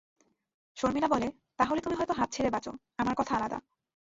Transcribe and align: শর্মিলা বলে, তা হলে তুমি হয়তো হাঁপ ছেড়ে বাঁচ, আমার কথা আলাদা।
শর্মিলা 0.77 1.07
বলে, 1.07 1.27
তা 1.57 1.63
হলে 1.63 1.81
তুমি 1.81 1.95
হয়তো 1.95 2.13
হাঁপ 2.13 2.29
ছেড়ে 2.31 2.49
বাঁচ, 2.49 2.65
আমার 2.97 3.15
কথা 3.17 3.33
আলাদা। 3.35 3.57